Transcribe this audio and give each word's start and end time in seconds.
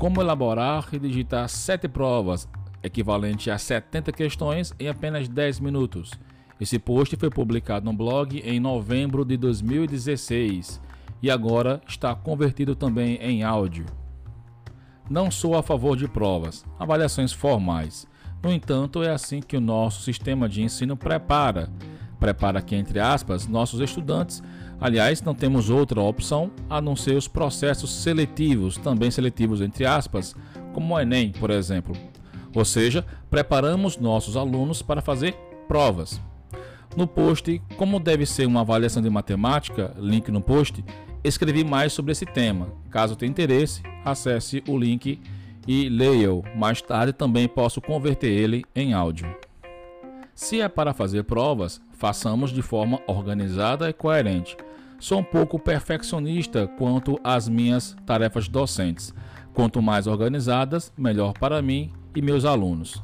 Como 0.00 0.22
elaborar 0.22 0.88
e 0.94 0.98
digitar 0.98 1.46
7 1.46 1.86
provas, 1.86 2.48
equivalente 2.82 3.50
a 3.50 3.58
70 3.58 4.10
questões, 4.12 4.74
em 4.80 4.88
apenas 4.88 5.28
10 5.28 5.60
minutos. 5.60 6.12
Esse 6.58 6.78
post 6.78 7.14
foi 7.16 7.28
publicado 7.28 7.84
no 7.84 7.92
blog 7.92 8.38
em 8.38 8.58
novembro 8.58 9.26
de 9.26 9.36
2016 9.36 10.80
e 11.22 11.30
agora 11.30 11.82
está 11.86 12.14
convertido 12.14 12.74
também 12.74 13.16
em 13.16 13.42
áudio. 13.42 13.84
Não 15.10 15.30
sou 15.30 15.54
a 15.54 15.62
favor 15.62 15.98
de 15.98 16.08
provas, 16.08 16.64
avaliações 16.78 17.30
formais. 17.30 18.06
No 18.42 18.50
entanto, 18.50 19.02
é 19.02 19.10
assim 19.10 19.42
que 19.42 19.58
o 19.58 19.60
nosso 19.60 20.00
sistema 20.00 20.48
de 20.48 20.62
ensino 20.62 20.96
prepara. 20.96 21.70
Prepara 22.18 22.60
aqui, 22.60 22.74
entre 22.74 23.00
aspas, 23.00 23.46
nossos 23.46 23.80
estudantes. 23.80 24.42
Aliás, 24.80 25.20
não 25.20 25.34
temos 25.34 25.68
outra 25.68 26.00
opção 26.00 26.50
a 26.68 26.80
não 26.80 26.96
ser 26.96 27.16
os 27.16 27.28
processos 27.28 27.94
seletivos, 27.94 28.78
também 28.78 29.10
seletivos, 29.10 29.60
entre 29.60 29.84
aspas, 29.84 30.34
como 30.72 30.94
o 30.94 31.00
Enem, 31.00 31.32
por 31.32 31.50
exemplo. 31.50 31.94
Ou 32.54 32.64
seja, 32.64 33.04
preparamos 33.28 33.98
nossos 33.98 34.36
alunos 34.36 34.80
para 34.80 35.02
fazer 35.02 35.34
provas. 35.68 36.20
No 36.96 37.06
post 37.06 37.62
Como 37.76 38.00
deve 38.00 38.26
ser 38.26 38.46
uma 38.46 38.62
avaliação 38.62 39.02
de 39.02 39.10
matemática, 39.10 39.94
link 39.98 40.30
no 40.30 40.40
post, 40.40 40.84
escrevi 41.22 41.62
mais 41.62 41.92
sobre 41.92 42.12
esse 42.12 42.26
tema. 42.26 42.68
Caso 42.90 43.14
tenha 43.14 43.30
interesse, 43.30 43.82
acesse 44.04 44.62
o 44.66 44.76
link 44.76 45.20
e 45.68 45.88
leia-o. 45.88 46.42
Mais 46.56 46.82
tarde 46.82 47.12
também 47.12 47.46
posso 47.46 47.80
converter 47.80 48.30
ele 48.30 48.64
em 48.74 48.92
áudio. 48.92 49.32
Se 50.34 50.60
é 50.60 50.68
para 50.68 50.94
fazer 50.94 51.24
provas, 51.24 51.80
façamos 51.92 52.50
de 52.50 52.62
forma 52.62 52.98
organizada 53.06 53.88
e 53.88 53.92
coerente. 53.92 54.56
Sou 55.00 55.20
um 55.20 55.24
pouco 55.24 55.58
perfeccionista 55.58 56.68
quanto 56.76 57.18
às 57.24 57.48
minhas 57.48 57.96
tarefas 58.04 58.48
docentes. 58.48 59.14
Quanto 59.54 59.80
mais 59.80 60.06
organizadas, 60.06 60.92
melhor 60.94 61.32
para 61.32 61.62
mim 61.62 61.90
e 62.14 62.20
meus 62.20 62.44
alunos. 62.44 63.02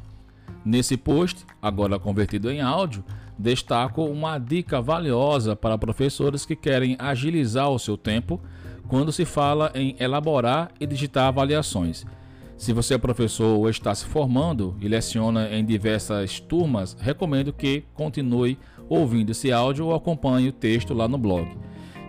Nesse 0.63 0.95
post, 0.99 1.47
agora 1.61 1.99
convertido 1.99 2.51
em 2.51 2.61
áudio, 2.61 3.03
destaco 3.39 4.05
uma 4.05 4.39
dica 4.39 4.79
valiosa 4.79 5.57
para 5.57 5.79
professores 5.79 6.45
que 6.45 6.55
querem 6.55 6.97
agilizar 6.99 7.71
o 7.71 7.79
seu 7.79 7.97
tempo 7.97 8.43
quando 8.89 9.11
se 9.11 9.25
fala 9.25 9.73
em 9.75 9.97
elaborar 9.99 10.73
e 10.79 10.87
digitar 10.87 11.29
avaliações. 11.29 12.05
Se 12.59 12.75
você 12.75 12.95
é 12.95 12.99
professor 12.99 13.57
ou 13.57 13.71
está 13.71 13.95
se 13.95 14.05
formando 14.05 14.77
e 14.83 14.87
leciona 14.87 15.49
em 15.51 15.65
diversas 15.65 16.41
turmas, 16.41 16.95
recomendo 17.01 17.55
que 17.55 17.85
continue 17.95 18.59
ouvindo 18.87 19.31
esse 19.31 19.51
áudio 19.51 19.87
ou 19.87 19.95
acompanhe 19.95 20.51
o 20.51 20.53
texto 20.53 20.93
lá 20.93 21.09
no 21.09 21.17
blog. 21.17 21.49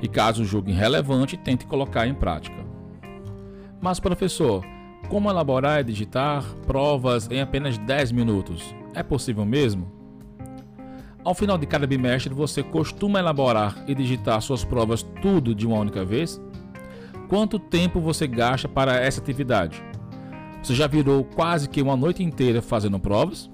E 0.01 0.07
caso 0.07 0.45
julgue 0.45 0.71
relevante, 0.71 1.37
tente 1.37 1.65
colocar 1.65 2.07
em 2.07 2.13
prática. 2.13 2.65
Mas 3.81 3.99
professor, 3.99 4.63
como 5.09 5.29
elaborar 5.29 5.79
e 5.79 5.83
digitar 5.83 6.43
provas 6.65 7.29
em 7.31 7.41
apenas 7.41 7.77
10 7.77 8.11
minutos? 8.11 8.75
É 8.93 9.01
possível 9.01 9.45
mesmo? 9.45 9.91
Ao 11.23 11.33
final 11.33 11.57
de 11.57 11.65
cada 11.65 11.85
bimestre, 11.85 12.33
você 12.33 12.63
costuma 12.63 13.19
elaborar 13.19 13.83
e 13.87 13.93
digitar 13.93 14.41
suas 14.41 14.63
provas 14.63 15.03
tudo 15.21 15.53
de 15.53 15.67
uma 15.67 15.77
única 15.77 16.05
vez? 16.05 16.41
Quanto 17.27 17.59
tempo 17.59 17.99
você 17.99 18.25
gasta 18.27 18.67
para 18.67 18.95
essa 18.95 19.19
atividade? 19.19 19.83
Você 20.63 20.73
já 20.73 20.87
virou 20.87 21.23
quase 21.23 21.67
que 21.69 21.81
uma 21.81 21.95
noite 21.95 22.23
inteira 22.23 22.61
fazendo 22.61 22.99
provas? 22.99 23.49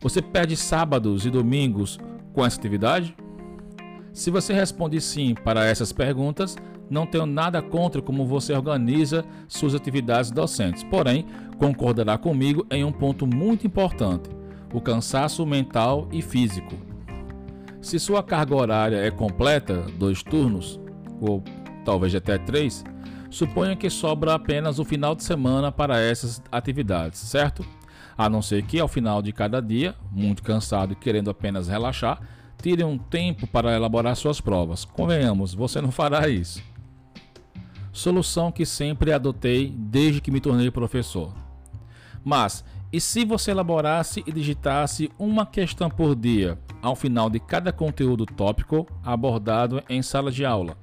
Você 0.00 0.22
perde 0.22 0.56
sábados 0.56 1.26
e 1.26 1.30
domingos 1.30 1.98
com 2.32 2.44
essa 2.44 2.58
atividade? 2.58 3.16
Se 4.18 4.32
você 4.32 4.52
responde 4.52 5.00
sim 5.00 5.32
para 5.32 5.64
essas 5.64 5.92
perguntas, 5.92 6.56
não 6.90 7.06
tenho 7.06 7.24
nada 7.24 7.62
contra 7.62 8.02
como 8.02 8.26
você 8.26 8.52
organiza 8.52 9.24
suas 9.46 9.76
atividades 9.76 10.32
docentes. 10.32 10.82
Porém, 10.82 11.24
concordará 11.56 12.18
comigo 12.18 12.66
em 12.68 12.82
um 12.82 12.90
ponto 12.90 13.28
muito 13.28 13.64
importante: 13.64 14.28
o 14.74 14.80
cansaço 14.80 15.46
mental 15.46 16.08
e 16.10 16.20
físico. 16.20 16.74
Se 17.80 17.96
sua 18.00 18.20
carga 18.20 18.56
horária 18.56 18.96
é 18.96 19.08
completa, 19.08 19.86
dois 19.96 20.20
turnos, 20.20 20.80
ou 21.20 21.40
talvez 21.84 22.12
até 22.12 22.38
três, 22.38 22.84
suponha 23.30 23.76
que 23.76 23.88
sobra 23.88 24.34
apenas 24.34 24.80
o 24.80 24.84
final 24.84 25.14
de 25.14 25.22
semana 25.22 25.70
para 25.70 26.00
essas 26.00 26.42
atividades, 26.50 27.20
certo? 27.20 27.64
A 28.16 28.28
não 28.28 28.42
ser 28.42 28.64
que 28.64 28.80
ao 28.80 28.88
final 28.88 29.22
de 29.22 29.32
cada 29.32 29.62
dia, 29.62 29.94
muito 30.10 30.42
cansado 30.42 30.92
e 30.94 30.96
querendo 30.96 31.30
apenas 31.30 31.68
relaxar, 31.68 32.20
tire 32.60 32.84
um 32.84 32.98
tempo 32.98 33.46
para 33.46 33.74
elaborar 33.74 34.16
suas 34.16 34.40
provas. 34.40 34.84
Convenhamos, 34.84 35.54
você 35.54 35.80
não 35.80 35.90
fará 35.90 36.28
isso. 36.28 36.62
Solução 37.92 38.52
que 38.52 38.66
sempre 38.66 39.12
adotei 39.12 39.72
desde 39.76 40.20
que 40.20 40.30
me 40.30 40.40
tornei 40.40 40.70
professor. 40.70 41.32
Mas 42.24 42.64
e 42.92 43.00
se 43.00 43.24
você 43.24 43.50
elaborasse 43.50 44.24
e 44.26 44.32
digitasse 44.32 45.10
uma 45.18 45.44
questão 45.44 45.90
por 45.90 46.16
dia 46.16 46.58
ao 46.80 46.96
final 46.96 47.28
de 47.28 47.38
cada 47.38 47.70
conteúdo 47.70 48.24
tópico 48.24 48.86
abordado 49.04 49.82
em 49.88 50.00
sala 50.00 50.30
de 50.30 50.44
aula? 50.44 50.76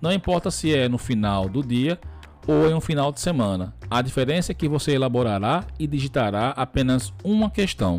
Não 0.00 0.12
importa 0.12 0.50
se 0.50 0.74
é 0.74 0.88
no 0.88 0.98
final 0.98 1.48
do 1.48 1.64
dia 1.64 1.98
ou 2.46 2.70
em 2.70 2.74
um 2.74 2.80
final 2.80 3.10
de 3.10 3.20
semana, 3.20 3.74
a 3.90 4.00
diferença 4.00 4.52
é 4.52 4.54
que 4.54 4.68
você 4.68 4.92
elaborará 4.92 5.64
e 5.80 5.86
digitará 5.86 6.50
apenas 6.50 7.12
uma 7.24 7.50
questão. 7.50 7.98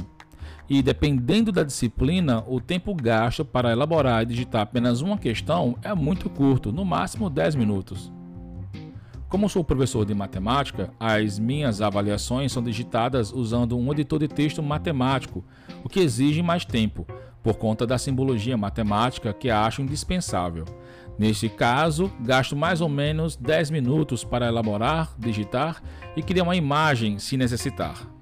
E 0.70 0.82
dependendo 0.82 1.52
da 1.52 1.64
disciplina, 1.64 2.44
o 2.46 2.60
tempo 2.60 2.94
gasto 2.94 3.46
para 3.46 3.72
elaborar 3.72 4.24
e 4.24 4.26
digitar 4.26 4.62
apenas 4.62 5.02
uma 5.02 5.18
questão 5.18 5.78
é 5.82 5.94
muito 5.94 6.30
curto, 6.30 6.74
no 6.74 6.84
máximo 6.84 7.30
10 7.30 7.56
minutos. 7.56 8.12
Como 9.30 9.50
sou 9.50 9.64
professor 9.64 10.06
de 10.06 10.14
matemática, 10.14 10.90
as 11.00 11.38
minhas 11.38 11.82
avaliações 11.82 12.52
são 12.52 12.64
digitadas 12.64 13.32
usando 13.32 13.78
um 13.78 13.92
editor 13.92 14.20
de 14.20 14.28
texto 14.28 14.64
matemático, 14.64 15.44
o 15.84 15.90
que 15.90 16.00
exige 16.00 16.42
mais 16.42 16.64
tempo, 16.64 17.06
por 17.44 17.58
conta 17.58 17.86
da 17.86 17.98
simbologia 17.98 18.58
matemática 18.58 19.34
que 19.34 19.50
acho 19.50 19.82
indispensável. 19.82 20.66
Neste 21.18 21.50
caso, 21.50 22.12
gasto 22.22 22.56
mais 22.56 22.80
ou 22.80 22.90
menos 22.90 23.36
10 23.36 23.70
minutos 23.72 24.24
para 24.24 24.48
elaborar, 24.48 25.14
digitar 25.18 25.82
e 26.16 26.22
criar 26.22 26.44
uma 26.44 26.56
imagem 26.56 27.20
se 27.20 27.36
necessitar. 27.36 28.17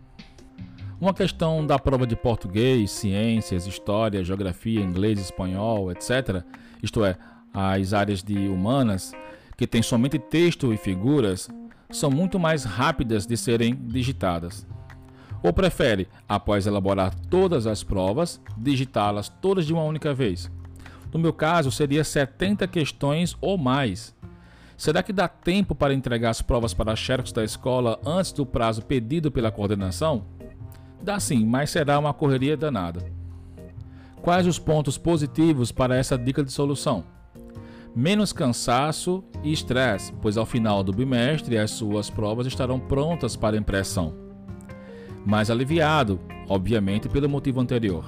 Uma 0.99 1.13
questão 1.13 1.65
da 1.65 1.77
prova 1.77 2.07
de 2.07 2.15
português, 2.15 2.89
ciências, 2.89 3.67
história, 3.67 4.23
geografia, 4.23 4.79
inglês, 4.79 5.19
espanhol, 5.19 5.91
etc., 5.91 6.41
isto 6.81 7.03
é, 7.03 7.17
as 7.53 7.93
áreas 7.93 8.23
de 8.23 8.47
humanas, 8.47 9.11
que 9.57 9.67
tem 9.67 9.81
somente 9.81 10.17
texto 10.17 10.73
e 10.73 10.77
figuras, 10.77 11.49
são 11.89 12.09
muito 12.09 12.39
mais 12.39 12.63
rápidas 12.63 13.25
de 13.25 13.35
serem 13.35 13.75
digitadas. 13.75 14.65
Ou 15.43 15.51
prefere, 15.51 16.07
após 16.27 16.65
elaborar 16.65 17.13
todas 17.29 17.67
as 17.67 17.83
provas, 17.83 18.41
digitá-las 18.57 19.27
todas 19.27 19.65
de 19.65 19.73
uma 19.73 19.83
única 19.83 20.13
vez? 20.13 20.49
No 21.13 21.19
meu 21.19 21.33
caso, 21.33 21.71
seria 21.71 22.03
70 22.03 22.67
questões 22.67 23.37
ou 23.41 23.57
mais. 23.57 24.15
Será 24.77 25.03
que 25.03 25.13
dá 25.13 25.27
tempo 25.27 25.75
para 25.75 25.93
entregar 25.93 26.29
as 26.29 26.41
provas 26.41 26.73
para 26.73 26.95
xerox 26.95 27.31
da 27.31 27.43
escola 27.43 27.99
antes 28.05 28.31
do 28.31 28.45
prazo 28.45 28.81
pedido 28.81 29.29
pela 29.29 29.51
coordenação? 29.51 30.34
Dá 31.01 31.19
sim, 31.19 31.45
mas 31.45 31.69
será 31.69 31.99
uma 31.99 32.13
correria 32.13 32.57
danada. 32.57 33.05
Quais 34.21 34.47
os 34.47 34.57
pontos 34.57 34.97
positivos 34.97 35.71
para 35.71 35.95
essa 35.95 36.17
dica 36.17 36.43
de 36.43 36.51
solução? 36.51 37.03
menos 37.95 38.33
cansaço 38.33 39.23
e 39.41 39.53
estresse, 39.53 40.11
pois 40.21 40.35
ao 40.37 40.45
final 40.45 40.83
do 40.83 40.91
bimestre 40.91 41.57
as 41.57 41.71
suas 41.71 42.09
provas 42.09 42.45
estarão 42.45 42.77
prontas 42.77 43.37
para 43.37 43.55
impressão. 43.55 44.13
Mais 45.25 45.49
aliviado, 45.49 46.19
obviamente, 46.49 47.07
pelo 47.07 47.29
motivo 47.29 47.61
anterior. 47.61 48.03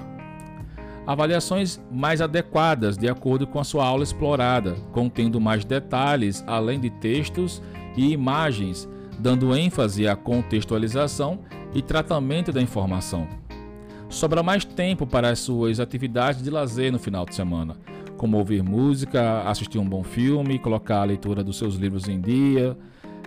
Avaliações 1.05 1.81
mais 1.89 2.19
adequadas 2.19 2.97
de 2.97 3.07
acordo 3.07 3.47
com 3.47 3.61
a 3.61 3.63
sua 3.63 3.85
aula 3.85 4.03
explorada, 4.03 4.75
contendo 4.91 5.39
mais 5.39 5.63
detalhes 5.63 6.43
além 6.45 6.81
de 6.81 6.89
textos 6.89 7.61
e 7.95 8.11
imagens, 8.11 8.89
dando 9.17 9.55
ênfase 9.55 10.05
à 10.05 10.17
contextualização 10.17 11.39
e 11.77 11.81
tratamento 11.81 12.51
da 12.51 12.61
informação. 12.61 13.25
Sobra 14.09 14.43
mais 14.43 14.65
tempo 14.65 15.07
para 15.07 15.29
as 15.29 15.39
suas 15.39 15.79
atividades 15.79 16.43
de 16.43 16.49
lazer 16.49 16.91
no 16.91 16.99
final 16.99 17.25
de 17.25 17.33
semana 17.33 17.77
como 18.17 18.37
ouvir 18.37 18.63
música, 18.63 19.41
assistir 19.43 19.77
um 19.77 19.87
bom 19.87 20.03
filme, 20.03 20.59
colocar 20.59 21.01
a 21.01 21.05
leitura 21.05 21.43
dos 21.43 21.57
seus 21.57 21.75
livros 21.75 22.07
em 22.09 22.19
dia, 22.19 22.75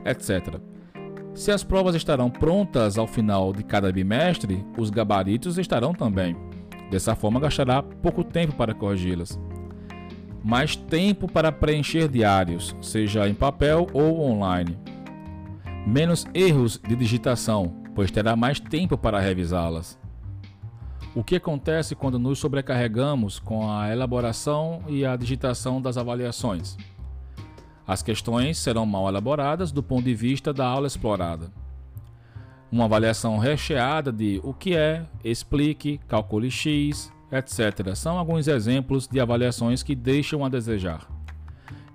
etc. 0.04 0.56
Se 1.32 1.50
as 1.52 1.62
provas 1.62 1.94
estarão 1.94 2.28
prontas 2.28 2.98
ao 2.98 3.06
final 3.06 3.52
de 3.52 3.62
cada 3.62 3.90
bimestre, 3.90 4.66
os 4.76 4.90
gabaritos 4.90 5.56
estarão 5.56 5.94
também. 5.94 6.36
Dessa 6.90 7.14
forma, 7.14 7.38
gastará 7.38 7.82
pouco 7.82 8.24
tempo 8.24 8.54
para 8.56 8.74
corrigi-las. 8.74 9.38
Mais 10.42 10.74
tempo 10.74 11.30
para 11.30 11.52
preencher 11.52 12.08
diários, 12.08 12.74
seja 12.82 13.28
em 13.28 13.34
papel 13.34 13.86
ou 13.92 14.20
online. 14.20 14.76
Menos 15.86 16.26
erros 16.34 16.80
de 16.86 16.96
digitação, 16.96 17.79
pois 18.00 18.10
terá 18.10 18.34
mais 18.34 18.58
tempo 18.58 18.96
para 18.96 19.20
revisá-las. 19.20 19.98
O 21.14 21.22
que 21.22 21.36
acontece 21.36 21.94
quando 21.94 22.18
nos 22.18 22.38
sobrecarregamos 22.38 23.38
com 23.38 23.70
a 23.70 23.92
elaboração 23.92 24.82
e 24.88 25.04
a 25.04 25.14
digitação 25.16 25.82
das 25.82 25.98
avaliações? 25.98 26.78
As 27.86 28.02
questões 28.02 28.56
serão 28.56 28.86
mal 28.86 29.06
elaboradas 29.06 29.70
do 29.70 29.82
ponto 29.82 30.04
de 30.04 30.14
vista 30.14 30.50
da 30.50 30.66
aula 30.66 30.86
explorada. 30.86 31.52
Uma 32.72 32.86
avaliação 32.86 33.36
recheada 33.36 34.10
de 34.10 34.40
o 34.42 34.54
que 34.54 34.74
é, 34.74 35.04
explique, 35.22 36.00
calcule 36.08 36.50
X, 36.50 37.12
etc. 37.30 37.94
São 37.94 38.16
alguns 38.16 38.48
exemplos 38.48 39.06
de 39.06 39.20
avaliações 39.20 39.82
que 39.82 39.94
deixam 39.94 40.42
a 40.42 40.48
desejar. 40.48 41.06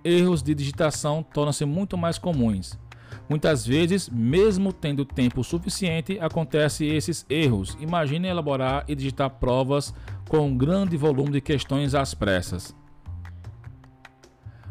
Erros 0.04 0.44
de 0.44 0.54
digitação 0.54 1.24
tornam-se 1.24 1.66
muito 1.66 1.98
mais 1.98 2.19
comuns. 2.19 2.78
Muitas 3.27 3.65
vezes, 3.65 4.09
mesmo 4.09 4.71
tendo 4.71 5.03
tempo 5.03 5.44
suficiente, 5.44 6.19
acontecem 6.19 6.95
esses 6.95 7.25
erros. 7.29 7.77
Imagine 7.79 8.27
elaborar 8.27 8.85
e 8.88 8.95
digitar 8.95 9.29
provas 9.29 9.94
com 10.27 10.47
um 10.47 10.57
grande 10.57 10.95
volume 10.97 11.31
de 11.31 11.41
questões 11.41 11.95
às 11.95 12.13
pressas. 12.13 12.75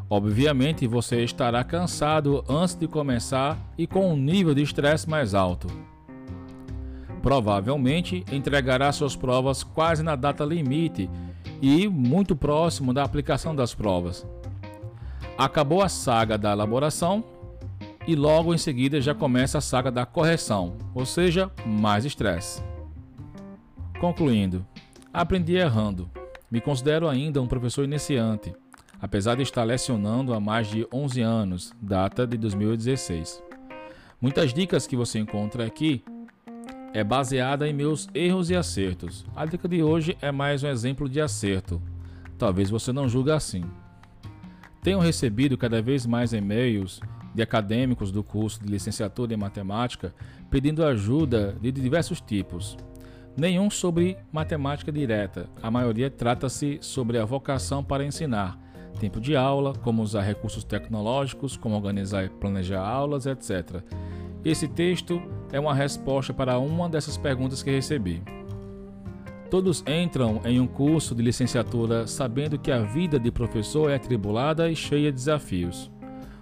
Obviamente, 0.08 0.87
você 0.87 1.25
estará 1.25 1.64
cansado 1.64 2.44
antes 2.49 2.75
de 2.75 2.87
começar 2.87 3.58
e 3.76 3.87
com 3.87 4.12
um 4.12 4.17
nível 4.17 4.55
de 4.55 4.62
estresse 4.62 5.08
mais 5.08 5.35
alto. 5.35 5.67
Provavelmente 7.23 8.25
entregará 8.31 8.93
suas 8.93 9.17
provas 9.17 9.64
quase 9.64 10.02
na 10.02 10.14
data 10.14 10.44
limite 10.44 11.11
e 11.61 11.88
muito 11.88 12.37
próximo 12.37 12.93
da 12.93 13.02
aplicação 13.02 13.56
das 13.56 13.75
provas. 13.75 14.26
Acabou 15.37 15.82
a 15.82 15.88
saga 15.88 16.37
da 16.37 16.52
elaboração 16.52 17.25
e 18.06 18.15
logo 18.15 18.55
em 18.55 18.59
seguida 18.59 19.01
já 19.01 19.15
começa 19.15 19.59
a 19.59 19.61
saga 19.61 19.91
da 19.91 20.05
correção, 20.05 20.77
ou 20.95 21.06
seja, 21.06 21.51
mais 21.67 22.05
estresse. 22.05 22.62
Concluindo, 24.01 24.67
aprendi 25.12 25.56
errando. 25.56 26.11
Me 26.51 26.61
considero 26.61 27.09
ainda 27.09 27.41
um 27.41 27.47
professor 27.47 27.85
iniciante 27.85 28.55
apesar 29.05 29.35
de 29.35 29.43
estar 29.43 29.65
lecionando 29.65 30.33
há 30.33 30.41
mais 30.41 30.67
de 30.67 30.87
11 30.91 31.21
anos, 31.21 31.75
data 31.79 32.27
de 32.27 32.39
2016. 32.39 33.43
Muitas 34.19 34.55
dicas 34.55 34.87
que 34.87 34.97
você 34.97 35.19
encontra 35.19 35.67
aqui 35.67 36.03
é 36.95 37.05
baseada 37.05 37.69
em 37.69 37.75
meus 37.75 38.09
erros 38.15 38.49
e 38.49 38.57
acertos. 38.57 39.27
A 39.37 39.45
dica 39.45 39.69
de 39.69 39.83
hoje 39.83 40.17
é 40.23 40.33
mais 40.33 40.62
um 40.62 40.69
exemplo 40.69 41.07
de 41.07 41.21
acerto. 41.21 41.83
Talvez 42.39 42.71
você 42.71 42.95
não 42.95 43.07
julgue 43.07 43.31
assim. 43.31 43.62
Tenho 44.83 45.00
recebido 45.00 45.59
cada 45.59 45.83
vez 45.83 46.07
mais 46.07 46.33
e-mails 46.33 46.99
de 47.35 47.43
acadêmicos 47.43 48.13
do 48.13 48.23
curso 48.23 48.63
de 48.63 48.71
licenciatura 48.71 49.35
em 49.35 49.37
matemática 49.37 50.15
pedindo 50.51 50.85
ajuda 50.85 51.57
de 51.61 51.73
diversos 51.73 52.21
tipos. 52.21 52.77
Nenhum 53.37 53.69
sobre 53.69 54.17
matemática 54.31 54.93
direta, 54.93 55.49
a 55.61 55.69
maioria 55.71 56.09
trata-se 56.09 56.79
sobre 56.81 57.19
a 57.19 57.25
vocação 57.25 57.83
para 57.83 58.05
ensinar, 58.05 58.57
tempo 59.01 59.21
de 59.21 59.35
aula, 59.35 59.73
como 59.83 60.03
usar 60.03 60.23
recursos 60.23 60.63
tecnológicos, 60.63 61.57
como 61.57 61.75
organizar 61.75 62.25
e 62.25 62.29
planejar 62.29 62.81
aulas, 62.81 63.27
etc. 63.27 63.83
Esse 64.45 64.69
texto 64.69 65.21
é 65.51 65.59
uma 65.59 65.75
resposta 65.75 66.33
para 66.33 66.59
uma 66.59 66.89
dessas 66.89 67.17
perguntas 67.17 67.63
que 67.63 67.71
recebi. 67.71 68.23
Todos 69.51 69.85
entram 69.87 70.41
em 70.45 70.61
um 70.61 70.67
curso 70.67 71.15
de 71.15 71.23
licenciatura 71.23 72.07
sabendo 72.07 72.59
que 72.59 72.71
a 72.71 72.83
vida 72.83 73.19
de 73.19 73.31
professor 73.31 73.91
é 73.91 73.97
atribulada 73.97 74.71
e 74.71 74.77
cheia 74.77 75.11
de 75.11 75.17
desafios. 75.17 75.91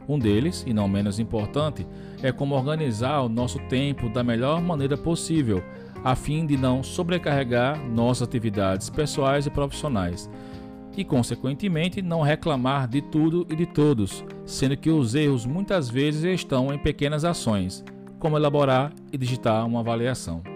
Um 0.09 0.19
deles, 0.19 0.65
e 0.67 0.73
não 0.73 0.89
menos 0.89 1.19
importante, 1.19 1.87
é 2.23 2.33
como 2.33 2.55
organizar 2.55 3.21
o 3.21 3.29
nosso 3.29 3.59
tempo 3.69 4.09
da 4.09 4.23
melhor 4.23 4.61
maneira 4.61 4.97
possível, 4.97 5.63
a 6.05 6.15
fim 6.17 6.45
de 6.45 6.57
não 6.57 6.83
sobrecarregar 6.83 7.79
nossas 7.89 8.27
atividades 8.27 8.91
pessoais 8.91 9.47
e 9.47 9.51
profissionais 9.51 10.29
e, 10.97 11.05
consequentemente, 11.05 12.03
não 12.03 12.21
reclamar 12.21 12.87
de 12.87 13.01
tudo 13.01 13.47
e 13.51 13.57
de 13.57 13.67
todos, 13.67 14.25
sendo 14.45 14.77
que 14.77 14.91
os 14.91 15.15
erros 15.15 15.47
muitas 15.47 15.89
vezes 15.89 16.23
estão 16.25 16.73
em 16.73 16.79
pequenas 16.79 17.25
ações, 17.25 17.85
como 18.19 18.37
elaborar 18.37 18.93
e 19.13 19.17
digitar 19.17 19.67
uma 19.67 19.81
avaliação. 19.81 20.52